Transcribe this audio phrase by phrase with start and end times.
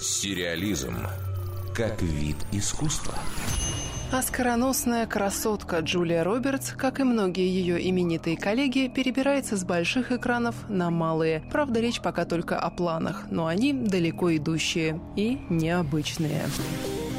[0.00, 0.96] Сериализм
[1.74, 3.12] как вид искусства.
[4.10, 10.90] Оскароносная красотка Джулия Робертс, как и многие ее именитые коллеги, перебирается с больших экранов на
[10.90, 11.44] малые.
[11.52, 16.44] Правда, речь пока только о планах, но они далеко идущие и необычные.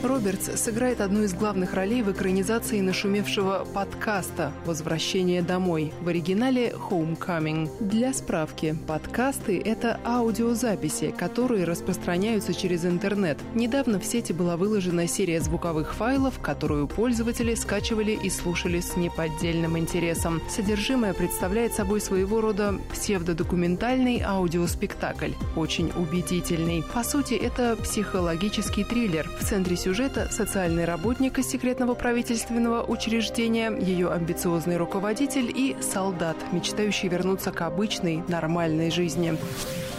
[0.04, 7.70] Робертс сыграет одну из главных ролей в экранизации нашумевшего подкаста «Возвращение домой» в оригинале «Homecoming».
[7.79, 13.38] Для справки, подкасты– это аудиозаписи, которые распространяются через интернет.
[13.53, 19.77] Недавно в сети была выложена серия звуковых файлов, которую пользователи скачивали и слушали с неподдельным
[19.77, 20.41] интересом.
[20.49, 26.83] Содержимое представляет собой своего рода псевдодокументальный аудиоспектакль, очень убедительный.
[26.91, 29.30] По сути, это психологический триллер.
[29.39, 36.38] В центре сюжета сюжета социальный работник из секретного правительственного учреждения, ее амбициозный руководитель и солдат,
[36.54, 39.38] мечтающий вернуться к обычной, нормальной жизни.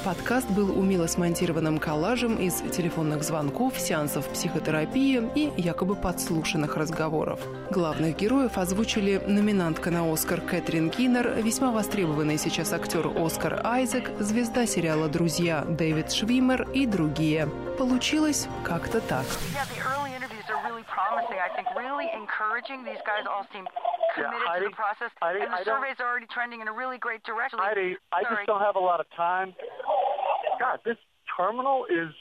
[0.05, 7.39] Подкаст был умело смонтированным коллажем из телефонных звонков, сеансов психотерапии и якобы подслушанных разговоров.
[7.71, 14.67] Главных героев озвучили номинантка на «Оскар» Кэтрин Киннер, весьма востребованный сейчас актер Оскар Айзек, звезда
[14.67, 17.47] сериала «Друзья» Дэвид Швимер и другие.
[17.79, 19.27] Получилось как-то так.
[21.13, 21.41] promising.
[21.41, 22.85] I think really encouraging.
[22.85, 23.65] These guys all seem
[24.15, 26.69] committed yeah, Heidi, to the process, Heidi, and the I surveys are already trending in
[26.69, 27.59] a really great direction.
[27.59, 28.37] Heidi, I Sorry.
[28.37, 29.55] just don't have a lot of time.
[30.59, 30.99] God, this
[31.37, 32.13] terminal is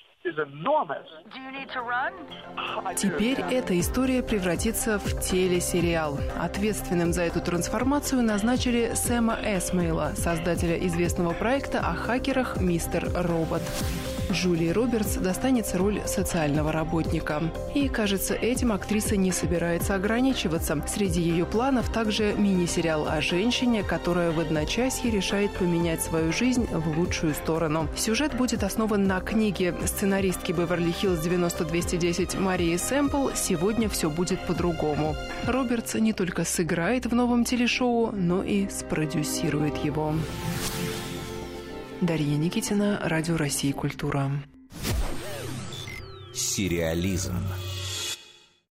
[2.95, 6.19] Теперь эта история превратится в телесериал.
[6.39, 13.63] Ответственным за эту трансформацию назначили Сэма Эсмейла, создателя известного проекта о хакерах «Мистер Робот».
[14.31, 17.41] Джулии Робертс достанется роль социального работника.
[17.75, 20.81] И, кажется, этим актриса не собирается ограничиваться.
[20.87, 26.97] Среди ее планов также мини-сериал о женщине, которая в одночасье решает поменять свою жизнь в
[26.97, 27.87] лучшую сторону.
[27.95, 35.15] Сюжет будет основан на книге сценаристки Беверли-Хиллз 90210 Марии Сэмпл «Сегодня все будет по-другому».
[35.47, 40.13] Робертс не только сыграет в новом телешоу, но и спродюсирует его.
[42.01, 44.31] Дарья Никитина, Радио России «Культура».
[46.33, 47.35] Сериализм.